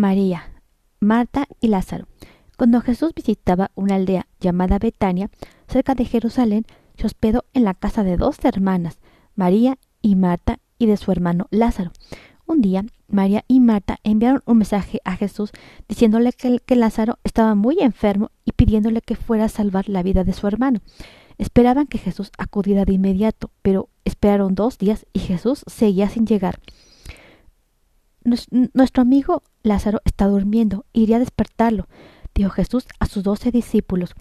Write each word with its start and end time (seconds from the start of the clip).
María, 0.00 0.50
Marta 0.98 1.46
y 1.60 1.68
Lázaro. 1.68 2.08
Cuando 2.56 2.80
Jesús 2.80 3.12
visitaba 3.14 3.70
una 3.74 3.96
aldea 3.96 4.28
llamada 4.40 4.78
Betania, 4.78 5.28
cerca 5.68 5.94
de 5.94 6.06
Jerusalén, 6.06 6.64
se 6.96 7.04
hospedó 7.04 7.44
en 7.52 7.64
la 7.64 7.74
casa 7.74 8.02
de 8.02 8.16
dos 8.16 8.38
hermanas, 8.42 8.98
María 9.34 9.76
y 10.00 10.16
Marta, 10.16 10.58
y 10.78 10.86
de 10.86 10.96
su 10.96 11.12
hermano 11.12 11.48
Lázaro. 11.50 11.92
Un 12.46 12.62
día, 12.62 12.86
María 13.08 13.44
y 13.46 13.60
Marta 13.60 13.98
enviaron 14.02 14.42
un 14.46 14.56
mensaje 14.56 15.02
a 15.04 15.16
Jesús 15.16 15.52
diciéndole 15.86 16.32
que, 16.32 16.76
Lázaro 16.76 17.18
estaba 17.22 17.54
muy 17.54 17.76
enfermo 17.80 18.30
y 18.46 18.52
pidiéndole 18.52 19.02
que 19.02 19.16
fuera 19.16 19.44
a 19.44 19.48
salvar 19.50 19.90
la 19.90 20.02
vida 20.02 20.24
de 20.24 20.32
su 20.32 20.46
hermano. 20.46 20.80
Esperaban 21.36 21.86
que 21.86 21.98
Jesús 21.98 22.32
acudiera 22.38 22.86
de 22.86 22.94
inmediato, 22.94 23.50
pero 23.60 23.90
esperaron 24.06 24.54
dos 24.54 24.78
días 24.78 25.04
y 25.12 25.18
Jesús 25.18 25.62
seguía 25.66 26.08
sin 26.08 26.26
llegar. 26.26 26.58
Nuestro 28.24 29.02
amigo 29.02 29.42
Lázaro 29.62 30.00
está 30.04 30.26
durmiendo, 30.26 30.84
iré 30.92 31.14
a 31.14 31.18
despertarlo, 31.18 31.88
dijo 32.34 32.50
Jesús 32.50 32.86
a 32.98 33.06
sus 33.06 33.22
doce 33.22 33.50
discípulos. 33.50 34.14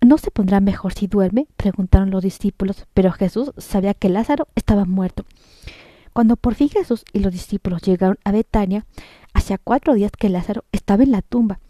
¿No 0.00 0.18
se 0.18 0.30
pondrá 0.30 0.60
mejor 0.60 0.92
si 0.92 1.06
duerme? 1.06 1.46
preguntaron 1.56 2.10
los 2.10 2.22
discípulos, 2.22 2.86
pero 2.92 3.12
Jesús 3.12 3.52
sabía 3.56 3.94
que 3.94 4.08
Lázaro 4.08 4.48
estaba 4.54 4.84
muerto. 4.84 5.24
Cuando 6.12 6.36
por 6.36 6.54
fin 6.54 6.68
Jesús 6.68 7.04
y 7.12 7.20
los 7.20 7.32
discípulos 7.32 7.82
llegaron 7.82 8.18
a 8.24 8.32
Betania, 8.32 8.84
hacía 9.32 9.58
cuatro 9.58 9.94
días 9.94 10.12
que 10.12 10.28
Lázaro 10.28 10.64
estaba 10.72 11.02
en 11.04 11.12
la 11.12 11.22
tumba. 11.22 11.60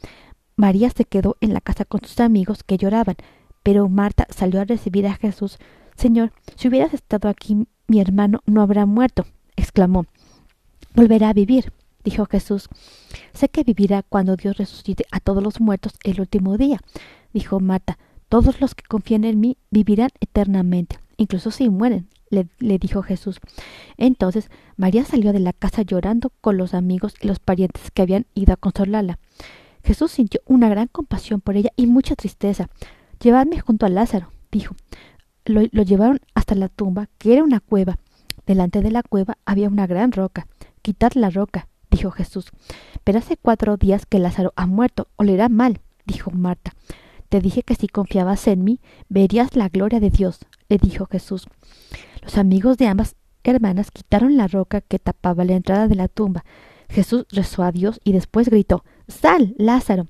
María 0.56 0.91
se 0.91 1.05
quedó 1.05 1.37
en 1.41 1.55
la 1.55 1.61
casa 1.61 1.84
con 1.84 2.01
sus 2.01 2.19
amigos 2.20 2.65
que 2.65 2.77
lloraban, 2.77 3.17
pero 3.62 3.89
Marta 3.89 4.27
salió 4.31 4.61
a 4.61 4.65
recibir 4.65 5.06
a 5.06 5.15
Jesús. 5.15 5.59
Señor, 5.95 6.33
si 6.56 6.69
hubieras 6.69 6.95
estado 6.95 7.29
aquí, 7.29 7.67
mi 7.87 8.01
hermano 8.01 8.41
no 8.47 8.62
habrá 8.62 8.87
muerto, 8.87 9.27
exclamó. 9.56 10.06
Volverá 10.95 11.31
a 11.31 11.33
vivir, 11.33 11.73
dijo 12.05 12.27
Jesús. 12.27 12.69
Sé 13.33 13.49
que 13.49 13.65
vivirá 13.65 14.03
cuando 14.03 14.37
Dios 14.37 14.59
resucite 14.59 15.05
a 15.11 15.21
todos 15.21 15.43
los 15.43 15.61
muertos 15.61 15.95
el 16.05 16.21
último 16.21 16.59
día, 16.59 16.79
dijo 17.33 17.61
Marta. 17.61 17.99
Todos 18.29 18.61
los 18.61 18.75
que 18.75 18.84
confían 18.84 19.25
en 19.25 19.41
mí 19.41 19.57
vivirán 19.71 20.11
eternamente, 20.21 20.99
incluso 21.17 21.51
si 21.51 21.69
mueren, 21.69 22.09
le, 22.31 22.47
le, 22.59 22.79
dijo 22.79 23.03
Jesús. 23.03 23.41
Entonces 23.99 24.51
María 24.77 25.05
salió 25.05 25.33
de 25.33 25.41
la 25.41 25.53
casa 25.53 25.83
llorando 25.83 26.33
con 26.41 26.57
los 26.57 26.73
amigos 26.73 27.15
y 27.21 27.27
los 27.27 27.39
parientes 27.39 27.91
que 27.91 28.03
habían 28.03 28.27
ido 28.34 28.55
a 28.55 28.56
consolarla. 28.56 29.19
Jesús 29.84 30.12
sintió 30.12 30.41
una 30.47 30.69
gran 30.69 30.89
compasión 30.89 31.41
por 31.41 31.56
ella 31.56 31.71
y 31.77 31.87
mucha 31.87 32.17
tristeza. 32.17 32.69
Llevadme 33.21 33.61
junto 33.61 33.87
a 33.87 33.89
Lázaro, 33.89 34.31
dijo. 34.51 34.75
Lo, 35.45 35.62
lo 35.73 35.83
llevaron 35.83 36.21
hasta 36.34 36.55
la 36.55 36.69
tumba, 36.69 37.09
que 37.19 37.33
era 37.33 37.43
una 37.43 37.61
cueva. 37.61 37.99
Delante 38.47 38.81
de 38.81 38.91
la 38.91 39.03
cueva 39.03 39.39
había 39.45 39.69
una 39.69 39.87
gran 39.87 40.12
roca. 40.12 40.47
Quitad 40.83 41.12
la 41.14 41.30
roca, 41.30 41.69
dijo 41.91 42.11
Jesús. 42.11 42.50
Pero 43.05 43.19
hace 43.19 43.36
cuatro 43.36 43.77
días 43.77 44.06
que 44.06 44.19
Lázaro 44.19 44.52
ha 44.56 44.66
muerto, 44.66 45.08
olerá 45.16 45.48
mal, 45.48 45.80
dijo 46.05 46.30
Marta. 46.30 46.72
Te 47.28 47.41
dije 47.41 47.62
que 47.62 47.75
si 47.75 47.88
confiabas 47.88 48.47
en 48.47 48.62
mí, 48.64 48.80
verías 49.08 49.56
la 49.56 49.69
gloria 49.69 50.00
de 50.00 50.10
Dios, 50.10 50.41
le 50.69 50.78
dijo 50.78 51.06
Jesús. 51.06 51.47
Los 52.22 52.36
amigos 52.36 52.77
de 52.77 52.88
ambas 52.88 53.16
hermanas 53.42 53.91
quitaron 53.91 54.36
la 54.36 54.48
roca 54.48 54.80
que 54.80 54.98
tapaba 54.98 55.44
la 55.44 55.55
entrada 55.55 55.88
de 55.88 55.94
la 55.94 56.08
tumba. 56.08 56.44
Jesús 56.88 57.27
rezó 57.30 57.62
a 57.62 57.72
Dios 57.72 58.00
y 58.05 58.12
después 58.12 58.48
gritó 58.48 58.84
Sal, 59.08 59.55
Lázaro. 59.56 60.08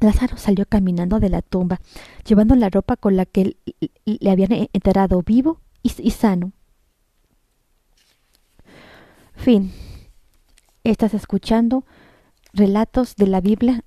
Lázaro 0.00 0.36
salió 0.36 0.66
caminando 0.66 1.20
de 1.20 1.28
la 1.28 1.42
tumba, 1.42 1.80
llevando 2.26 2.54
la 2.56 2.70
ropa 2.70 2.96
con 2.96 3.16
la 3.16 3.26
que 3.26 3.56
le 4.04 4.30
habían 4.30 4.68
enterrado 4.72 5.22
vivo 5.22 5.60
y, 5.82 6.10
sano. 6.10 6.52
Fin. 9.34 9.72
Estás 10.90 11.14
escuchando 11.14 11.84
relatos 12.52 13.14
de 13.14 13.28
la 13.28 13.40
Biblia 13.40 13.84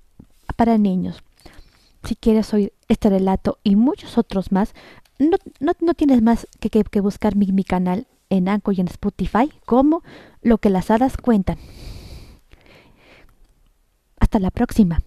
para 0.56 0.78
niños. 0.78 1.22
Si 2.02 2.16
quieres 2.16 2.54
oír 2.54 2.72
este 2.88 3.10
relato 3.10 3.58
y 3.62 3.76
muchos 3.76 4.16
otros 4.16 4.52
más, 4.52 4.72
no, 5.18 5.36
no, 5.60 5.92
tienes 5.92 6.22
más 6.22 6.48
que, 6.60 6.70
que, 6.70 7.00
buscar 7.00 7.36
mi, 7.36 7.48
mi, 7.48 7.62
canal 7.62 8.06
en 8.30 8.48
Anchor 8.48 8.72
y 8.72 8.80
en 8.80 8.88
Spotify 8.88 9.52
como 9.66 10.02
Lo 10.40 10.56
que 10.56 10.70
las 10.70 10.90
hadas 10.90 11.18
cuentan. 11.18 11.58
Hasta 14.18 14.38
la 14.38 14.50
próxima. 14.50 15.02